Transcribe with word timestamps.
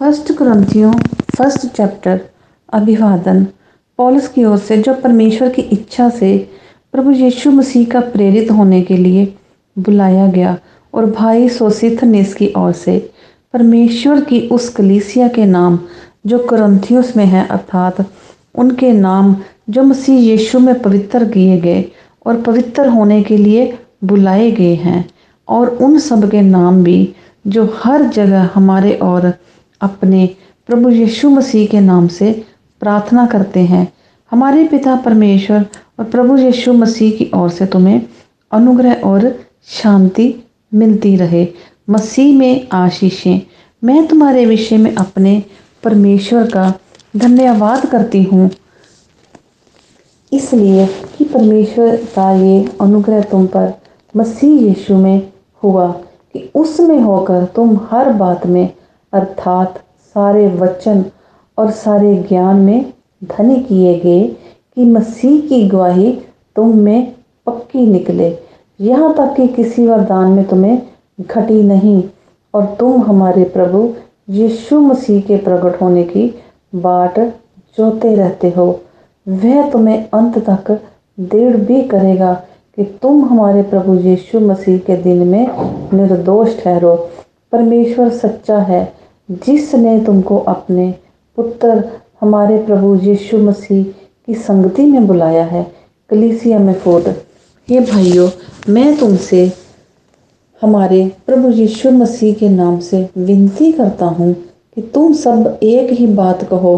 First 0.00 0.32
क्रंथियों, 0.32 0.92
first 1.36 1.66
chapter, 1.66 2.20
अभिवादन। 2.72 3.46
पॉलिस 3.98 4.28
की 4.28 4.44
ओर 4.44 4.58
से 4.58 4.76
जो 4.76 4.94
परमेश्वर 4.94 5.48
की 5.48 5.62
इच्छा 5.62 6.08
से 6.08 6.36
प्रभु 6.94 7.10
यीशु 7.10 7.50
मसीह 7.50 7.86
का 7.86 8.00
प्रेरित 8.00 8.50
होने 8.50 8.80
के 8.82 8.96
लिए 8.96 9.24
बुलाया 9.76 10.26
गया 10.26 10.56
और 10.94 11.06
भाई 11.10 11.48
सोसिथनेस 11.48 12.34
की 12.34 12.52
ओर 12.56 12.72
से 12.72 12.98
परमेश्वर 13.52 14.20
की 14.20 14.40
उस 14.48 14.68
कलीसिया 14.68 15.28
के 15.28 15.46
नाम 15.46 15.78
जो 16.26 16.38
क्रंथियोस 16.38 17.16
में 17.16 17.24
है 17.24 17.46
अर्थात 17.46 18.04
उनके 18.54 18.92
नाम 18.92 19.36
जो 19.70 19.82
मसीह 19.82 20.20
यीशु 20.20 20.58
में 20.58 20.74
पवित्र 20.82 21.24
किए 21.24 21.58
गए 21.60 21.84
और 22.26 22.40
पवित्र 22.40 22.86
होने 22.88 23.22
के 23.22 23.36
लिए 23.36 23.66
बुलाए 24.04 24.50
गए 24.50 24.74
हैं 24.74 25.04
और 25.48 25.68
उन 25.68 25.98
सब 25.98 26.30
के 26.30 26.40
नाम 26.40 26.82
भी 26.84 26.98
जो 27.46 27.64
हर 27.84 28.08
जगह 28.10 28.50
हमारे 28.54 28.94
और 29.02 29.32
अपने 29.80 30.36
प्रभु 30.66 30.88
यीशु 30.88 31.30
मसीह 31.30 31.66
के 31.66 31.80
नाम 31.80 32.08
से 32.08 32.44
प्रार्थना 32.80 33.26
करते 33.26 33.60
हैं। 33.60 33.92
हमारे 34.30 34.64
पिता 34.64 34.96
परमेश्वर 34.96 35.66
और 35.98 36.04
प्रभु 36.04 36.36
यीशु 36.36 36.72
मसीह 36.72 37.12
की 37.12 37.30
ओर 37.34 37.50
से 37.50 37.66
तुम्हें 37.66 38.02
अनुग्रह 38.52 38.92
और 38.92 39.40
शांति 39.66 40.34
मिलती 40.74 41.16
रहे। 41.16 41.46
मसीह 41.90 42.38
में 42.38 42.68
आशीषें। 42.72 43.40
मैं 43.84 44.06
तुम्हारे 44.06 44.46
विषय 44.46 44.76
में 44.76 44.94
अपने 44.94 45.42
परमेश्वर 45.82 46.50
का 46.50 46.72
धन्यवाद 47.16 47.86
करती 47.86 48.22
हूँ। 48.22 48.50
इसलिए 50.32 50.86
कि 50.86 51.24
परमेश्वर 51.24 51.96
का 51.96 52.30
ये 52.32 52.68
अनुग्रह 52.80 53.22
तुम 53.22 53.46
पर 53.46 53.80
मसीह 54.16 54.60
यीशु 54.62 54.96
में 54.96 55.32
हुआ 55.62 55.92
कि 56.32 56.50
उसमें 56.54 57.00
होकर 57.00 57.44
तुम 57.44 57.80
हर 57.90 58.12
बात 58.12 58.46
में 58.46 58.70
अर्थात 59.12 59.78
सारे 60.14 60.46
वचन 60.48 61.04
और 61.58 61.70
सारे 61.70 62.14
ज्ञान 62.28 62.56
में 62.56 62.92
धनी 63.24 63.56
किए 63.56 63.98
गए 63.98 64.26
कि 64.76 64.84
मसीह 64.84 65.40
की 65.40 65.68
गवाही 65.68 66.12
तुम 66.56 66.76
में 66.78 67.14
पक्की 67.46 67.86
निकले। 67.86 68.38
यहाँ 68.80 69.12
तक 69.14 69.34
कि 69.36 69.48
किसी 69.48 69.86
वरदान 69.86 70.30
में 70.30 70.44
तुम्हें 70.44 70.82
घटी 71.20 71.62
नहीं 71.62 72.02
और 72.54 72.64
तुम 72.80 73.02
हमारे 73.02 73.44
प्रभु 73.44 73.88
यीशु 74.30 74.80
मसीह 74.80 75.20
के 75.20 75.36
प्रकट 75.36 75.80
होने 75.82 76.04
की 76.04 76.28
बाट 76.74 77.18
जोते 77.78 78.14
रहते 78.14 78.50
हो। 78.50 78.66
वह 79.26 79.70
तुम्हें 79.70 80.04
अंत 80.14 80.38
तक 80.48 80.70
देर 81.20 81.56
भी 81.56 81.82
करेगा 81.82 82.32
कि 82.78 82.84
तुम 83.02 83.24
हमारे 83.24 83.62
प्रभु 83.62 83.94
यीशु 83.94 84.40
मसीह 84.40 84.78
के 84.78 84.96
दिन 84.96 85.26
में 85.28 85.46
निर्दोष 85.94 86.62
ठहरो। 86.62 86.94
परमेश्वर 87.52 88.08
सच्चा 88.08 88.58
है 88.58 88.97
जिसने 89.28 89.98
तुमको 90.00 90.38
अपने 90.38 90.90
पुत्र, 91.38 91.84
हमारे 92.20 92.58
प्रभु 92.58 92.94
यीशु 92.94 93.38
मसीह 93.38 93.82
की 94.26 94.34
संगति 94.34 94.82
में 94.82 95.06
बुलाया 95.06 95.44
है, 95.44 95.66
कलीसिया 96.10 96.58
में 96.58 96.74
फोट 96.74 97.08
हे 97.68 97.80
भाइयों, 97.80 98.28
मैं 98.68 98.96
तुमसे 98.98 99.50
हमारे 100.62 101.10
प्रभु 101.26 101.50
यीशु 101.50 101.90
मसीह 101.90 102.34
के 102.34 102.48
नाम 102.48 102.78
से 102.80 103.08
विनती 103.18 103.72
करता 103.72 104.06
हूँ 104.06 104.32
कि 104.76 104.82
तुम 104.94 105.12
सब 105.12 105.58
एक 105.62 105.92
ही 105.92 106.06
बात 106.06 106.44
कहो 106.44 106.74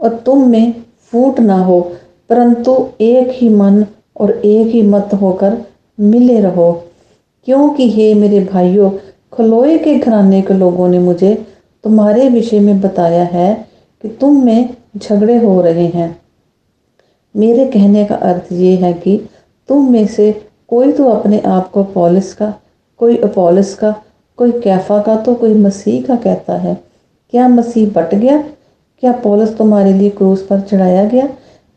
और 0.00 0.14
तुम 0.26 0.46
में 0.48 0.72
फूट 1.12 1.40
ना 1.40 1.58
हो, 1.64 1.80
परंतु 2.28 2.76
एक 3.00 3.28
ही 3.32 3.48
मन 3.48 3.84
और 4.16 4.30
एक 4.30 4.66
ही 4.66 4.82
मत 4.82 5.10
होकर 5.14 5.56
मिले 6.00 6.40
रहो। 6.40 6.72
क्योंकि 7.44 7.90
हे 7.90 8.14
मेरे 8.14 8.40
भाइयों, 8.44 8.90
खलोए 9.32 9.76
के 9.78 9.94
घराने 9.94 10.42
के 10.42 10.54
लोगों 10.54 10.88
ने 10.88 10.98
मुझे 10.98 11.34
तुम्हारे 11.86 12.28
विषय 12.28 12.60
में 12.60 12.80
बताया 12.80 13.24
है 13.24 13.52
कि 14.04 14.08
तुम 14.20 14.44
में 14.44 14.74
झगड़े 14.96 15.36
हो 15.38 15.60
रहे 15.62 15.86
हैं। 15.86 16.08
मेरे 17.34 17.66
कहने 17.66 18.04
का 18.04 18.14
अर्थ 18.14 18.52
ये 18.52 18.74
है 18.76 18.92
कि 18.92 19.16
तुम 19.68 19.92
में 19.92 20.06
से 20.06 20.32
कोई 20.68 20.92
तो 20.92 21.04
अपने 21.04 21.38
आप 21.38 21.70
को 21.70 21.84
पॉलिस 21.84 22.34
का, 22.34 22.52
कोई 22.98 23.16
अपोलिस 23.16 23.74
का, 23.74 23.94
कोई 24.38 24.52
कैफा 24.52 25.00
का 25.02 25.16
तो 25.16 25.34
कोई 25.34 25.54
मसीह 25.54 26.02
का 26.02 26.16
कहता 26.16 26.56
है। 26.56 26.74
क्या 27.30 27.48
मसीह 27.48 27.90
बट 27.90 28.14
गया? 28.14 28.42
क्या 29.02 29.12
पॉलिस 29.12 29.56
तुम्हारे 29.56 29.92
लिए 29.92 30.10
क्रूस 30.10 30.46
पर 30.46 30.60
चढ़ाया 30.60 31.04
गया? 31.04 31.28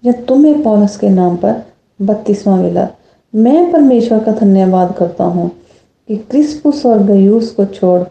या 0.04 0.12
तुम्हें 0.28 0.62
पॉलिस 0.64 0.98
के 0.98 1.10
नाम 1.10 1.36
पर 1.38 1.64
बत्तीसवां 2.00 2.60
मिला? 2.60 2.88
मैं 3.34 3.72
परमेश्वर 3.72 4.24
का 4.24 4.32
धन्यवाद 4.32 4.96
करता 4.98 5.24
हूँ 5.24 5.52
कि 6.10 6.18
क्रिस्पुस 6.18 6.86
और 6.86 7.04
गयूस 7.04 7.52
को 7.52 7.66
छोड़ 7.66 8.02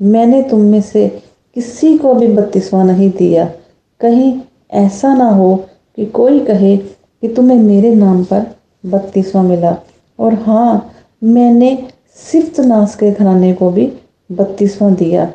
मैंने 0.00 0.42
तुम 0.42 0.60
में 0.60 0.80
से 0.80 1.27
किसी 1.54 1.98
को 1.98 2.14
भी 2.14 2.26
बत्तीसवां 2.26 2.86
नहीं 2.86 3.10
दिया। 3.10 3.52
कहीं 4.00 4.40
ऐसा 4.72 5.14
ना 5.14 5.30
हो 5.30 5.64
कि 5.96 6.06
कोई 6.06 6.40
कहे 6.40 6.76
कि 6.76 7.28
तुम्हें 7.28 7.58
मेरे 7.58 7.94
नाम 7.94 8.24
पर 8.24 8.46
बत्तीसवां 8.86 9.44
मिला। 9.44 9.76
और 10.18 10.34
हाँ 10.34 10.92
मैंने 11.24 11.88
सिर्फ़ 12.14 12.60
नास 12.60 12.96
के 12.96 13.10
घराने 13.10 13.52
को 13.52 13.70
भी 13.70 13.92
बत्तीसवां 14.32 14.94
दिया। 14.94 15.32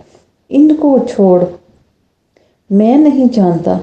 इनको 0.52 1.00
छोड़। 1.00 1.44
मैं 2.72 2.98
नहीं 2.98 3.30
जानता 3.30 3.78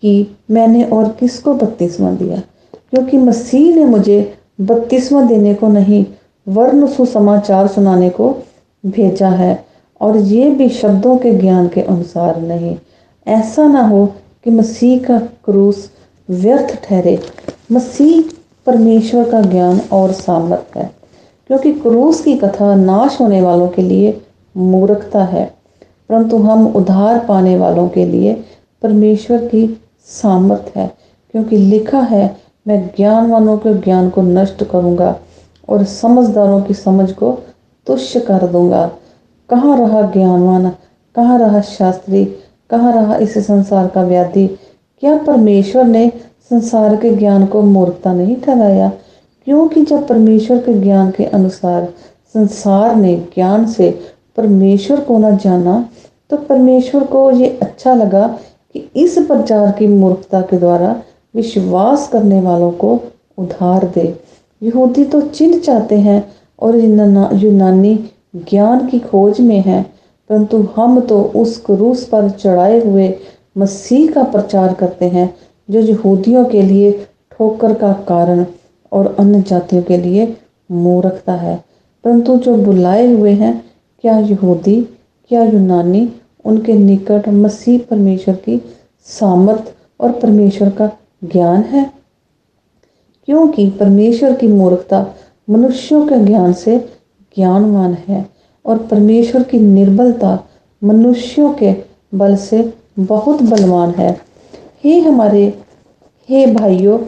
कि 0.00 0.26
मैंने 0.50 0.84
और 0.84 1.08
किसको 1.08 1.54
बत्तीसवां 1.54 2.16
दिया। 2.16 2.36
क्योंकि 2.90 3.16
मसीह 3.16 3.76
ने 3.76 3.84
मुझे 3.84 4.34
बत्तीसवां 4.60 5.26
देने 5.26 5.54
को 5.54 5.68
नहीं, 5.68 6.06
वर्ण 6.48 6.86
सुसमाचार 6.86 7.66
सुनाने 7.66 8.10
को 8.10 8.36
भेजा 8.86 9.28
है। 9.28 9.71
और 10.02 10.16
ये 10.16 10.50
भी 10.50 10.68
शब्दों 10.70 11.16
के 11.16 11.32
ज्ञान 11.32 11.68
के 11.68 11.80
अनुसार 11.80 12.40
नहीं। 12.40 12.76
ऐसा 13.26 13.66
ना 13.66 13.82
हो 13.82 14.06
कि 14.44 14.50
मसीह 14.50 15.02
का 15.04 15.18
क्रूस 15.44 15.90
व्यर्थ 16.28 16.74
ठहरे। 16.84 17.18
मसीह 17.72 18.22
परमेश्वर 18.66 19.30
का 19.30 19.40
ज्ञान 19.42 19.80
और 19.92 20.12
सामर्थ 20.12 20.76
है, 20.76 20.90
क्योंकि 21.50 21.72
क्रूस 21.72 22.20
की 22.22 22.36
कथा 22.36 22.74
नाश 22.74 23.20
होने 23.20 23.40
वालों 23.42 23.68
के 23.68 23.82
लिए 23.82 24.20
मूर्खता 24.54 25.24
है, 25.24 25.44
परंतु 26.10 26.36
हम 26.38 26.66
उधार 26.66 27.18
पाने 27.18 27.56
वालों 27.56 27.88
के 27.88 28.04
लिए 28.04 28.32
परमेश्वर 28.82 29.46
की 29.46 29.66
सामर्थ 30.08 30.76
है, 30.76 30.90
क्योंकि 31.34 31.56
लिखा 31.56 32.00
है, 32.00 32.36
मैं 32.66 32.86
ज्ञानवानों 32.96 33.56
के 33.58 33.74
ज्ञान 33.74 34.08
को 34.10 34.22
नष्ट 34.22 34.64
करूँगा 34.64 35.14
और 35.68 35.84
समझदारों 35.84 36.60
की 36.62 36.74
समझ 36.74 37.10
को 37.12 37.32
तुष्य 37.86 38.20
कर 38.20 38.46
दूँगा। 38.46 38.90
कहाँ 39.52 39.76
रहा 39.78 40.00
ज्ञानवान? 40.02 40.68
कहाँ 41.14 41.38
रहा 41.38 41.60
शास्त्री? 41.60 42.24
कहाँ 42.70 42.92
रहा 42.92 43.16
इस 43.16 43.36
संसार 43.38 43.86
का 43.86 44.02
व्याधि? 44.02 44.46
क्या 45.02 45.16
परमेश्वर 45.18 45.84
ने 45.84 46.12
संसार 46.50 46.96
के 46.96 47.10
ज्ञान 47.10 47.46
को 47.46 47.62
मूर्खता 47.62 48.12
नहीं 48.12 48.36
ठहराया? 48.36 48.88
क्योंकि 49.46 49.82
जब 49.82 50.06
परमेश्वर 50.08 50.58
के 50.58 50.74
ज्ञान 50.74 51.10
के 51.10 51.24
अनुसार 51.24 51.84
संसार 52.34 52.94
ने 52.96 53.16
ज्ञान 53.34 53.66
से 53.66 53.90
परमेश्वर 54.36 55.00
को 55.00 55.18
न 55.18 55.36
जाना 55.36 55.88
तो 56.30 56.36
परमेश्वर 56.36 57.04
को 57.04 57.30
ये 57.30 57.58
अच्छा 57.62 57.94
लगा 57.94 58.26
कि 58.74 58.88
इस 58.96 59.18
प्रचार 59.18 59.70
की 59.72 59.86
मूर्खता 59.86 60.40
के 60.40 60.58
द्वारा 60.58 61.02
विश्वास 61.34 62.08
करने 62.08 62.40
वालों 62.40 62.70
को 62.70 63.00
उधार 63.38 63.84
दे। 63.94 64.18
यहूदी 64.62 65.04
तो 65.04 65.20
चिन्ह 65.20 65.58
चाहते 65.58 65.98
हैं 65.98 66.32
और 66.60 66.76
यूनानी 66.76 67.94
ज्ञान 68.36 68.86
की 68.86 68.98
खोज 68.98 69.40
में 69.40 69.60
है, 69.60 69.82
परंतु 70.28 70.68
हम 70.76 71.00
तो 71.00 71.22
उस 71.22 71.60
क्रूस 71.60 72.04
पर 72.04 72.30
चढ़ाए 72.30 72.86
हुए 72.86 73.14
मसीह 73.58 74.12
का 74.12 74.22
प्रचार 74.22 74.74
करते 74.74 75.08
हैं, 75.08 75.36
जो 75.70 75.78
यहूदियों 75.78 76.44
के 76.44 76.62
लिए 76.62 76.92
ठोकर 77.30 77.74
का 77.74 77.92
कारण 77.92 78.46
और 78.92 79.16
अन्य 79.18 79.42
जातियों 79.42 79.82
के 79.82 79.96
लिए 79.96 80.36
मूर्खता 80.70 81.32
है। 81.32 81.64
परंतु 82.04 82.36
जो 82.36 82.54
बुलाए 82.54 83.12
हुए 83.12 83.32
हैं, 83.32 83.64
क्या 84.00 84.18
यहूदी, 84.18 84.82
क्या 85.28 85.44
यूनानी, 85.44 86.12
उनके 86.44 86.72
निकट 86.72 87.28
मसीह 87.28 87.80
परमेश्वर 87.90 88.34
की 88.34 88.62
सामर्थ 89.04 89.72
और 90.00 90.12
परमेश्वर 90.12 90.70
का 90.70 90.90
ज्ञान 91.24 91.62
है? 91.62 91.90
क्योंकि 93.24 93.70
परमेश्वर 93.70 94.34
की 94.34 94.48
मूर्खता 94.48 95.06
मनुष्यों 95.50 96.06
के 96.06 96.18
ज्ञान 96.18 96.52
से 96.52 96.78
ज्ञानवान 97.36 97.96
है। 98.08 98.31
और 98.64 98.78
परमेश्वर 98.86 99.42
की 99.42 99.58
निर्बलता 99.58 100.38
मनुष्यों 100.82 101.52
के 101.52 101.74
बल 102.14 102.36
से 102.36 102.62
बहुत 102.98 103.42
बलवान 103.42 103.90
है। 103.90 104.10
हे 104.84 104.98
हमारे, 105.00 105.46
हे 106.28 106.46
भाइयों, 106.46 106.98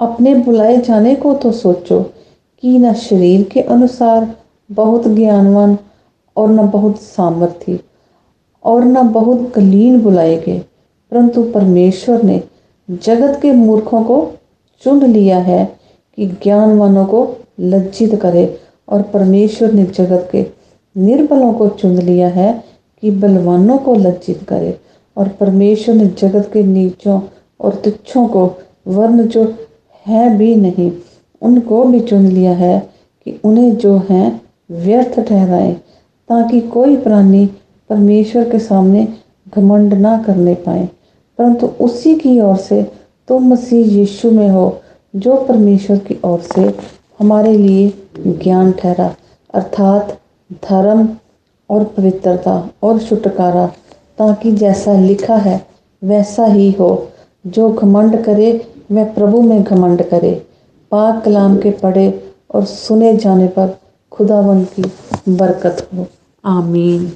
अपने 0.00 0.34
बुलाए 0.34 0.76
जाने 0.76 1.14
को 1.14 1.34
तो 1.34 1.52
सोचो 1.52 2.00
कि 2.62 2.78
न 2.78 2.92
शरीर 2.94 3.42
के 3.42 3.60
अनुसार 3.60 4.34
बहुत 4.70 5.08
ज्ञानवान 5.08 5.76
और 6.36 6.50
न 6.50 6.68
बहुत 6.70 7.00
सामर्थ्य 7.00 7.78
और 8.64 8.84
न 8.84 9.08
बहुत 9.08 9.50
कलीन 9.54 10.00
बुलाए 10.00 10.36
गए, 10.36 10.58
परंतु 11.12 11.42
परमेश्वर 11.44 12.22
ने 12.22 12.42
जगत 12.88 13.38
के 13.42 13.52
मूर्खों 13.52 14.02
को 14.04 14.16
चुन 14.84 15.04
लिया 15.04 15.38
है 15.38 15.64
कि 16.18 16.26
ज्ञानवानों 16.42 17.04
को 17.06 17.26
लज्जित 17.60 18.14
करे 18.14 18.46
और 18.88 19.02
परमेश्वर 19.02 19.72
ने 19.72 19.84
जगत 19.84 20.28
के 20.32 20.42
निर्बलों 20.96 21.52
को 21.52 21.68
चुन 21.68 21.98
लिया 21.98 22.28
है 22.28 22.64
कि 23.02 23.10
बलवानों 23.10 23.78
को 23.78 23.94
लज्जित 23.94 24.42
करे 24.42 24.80
और 25.16 25.28
परमेश्वर 25.28 25.94
ने 25.94 26.06
जगत 26.06 26.50
के 26.52 26.62
नीचों 26.62 27.20
और 27.60 27.74
तुच्छों 27.74 28.26
को, 28.28 28.50
वर्ण 28.88 29.22
जो 29.22 29.54
है 30.06 30.38
भी 30.38 30.56
नहीं, 30.56 30.92
उनको 31.42 31.84
भी 31.84 32.00
चुन 32.00 32.26
लिया 32.26 32.52
है 32.52 32.90
कि 33.24 33.40
उन्हें 33.44 33.76
जो 33.76 34.02
है 34.10 34.40
व्यर्थ 34.70 35.20
ठहराए, 35.20 35.72
ताकि 36.28 36.60
कोई 36.60 36.96
प्राणी 36.96 37.46
परमेश्वर 37.90 38.50
के 38.50 38.58
सामने 38.58 39.08
घमंड 39.56 39.94
ना 39.94 40.22
करने 40.26 40.54
पाए। 40.54 40.88
परंतु 41.38 41.66
उसी 41.66 42.14
की 42.14 42.40
ओर 42.40 42.56
से 42.56 42.82
तुम 43.28 43.48
मसीह 43.48 43.86
यीशु 43.86 44.30
में 44.30 44.48
हो, 44.48 44.80
जो 45.16 45.36
परमेश्वर 45.36 45.98
की 45.98 46.18
ओर 46.24 46.40
से 46.40 46.74
हमारे 47.18 47.58
लिए 47.58 47.92
ज्ञान 48.18 48.72
ठहरा, 48.72 49.14
अर्थात 49.54 50.18
धर्म 50.52 51.08
और 51.70 51.84
पवित्रता 51.84 52.70
और 52.82 52.98
छुटकारा, 52.98 53.66
ताकि 54.18 54.52
जैसा 54.52 54.94
लिखा 54.94 55.36
है, 55.36 55.66
वैसा 56.04 56.44
ही 56.44 56.70
हो। 56.70 57.08
जो 57.46 57.70
घमंड 57.70 58.24
करे, 58.24 58.66
वह 58.92 59.04
प्रभु 59.04 59.42
में 59.42 59.62
घमंड 59.62 60.02
करे। 60.02 60.46
पाक 60.90 61.24
कलाम 61.24 61.56
के 61.56 61.70
पढ़े 61.70 62.32
और 62.54 62.64
सुने 62.64 63.16
जाने 63.16 63.46
पर 63.46 63.78
खुदावन 64.12 64.64
की 64.64 64.82
बरकत 65.28 65.88
हो। 65.94 66.06
आमीन। 66.44 67.12